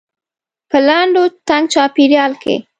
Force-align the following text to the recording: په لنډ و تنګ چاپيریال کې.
په 0.69 0.77
لنډ 0.87 1.13
و 1.21 1.23
تنګ 1.47 1.65
چاپيریال 1.73 2.33
کې. 2.41 2.55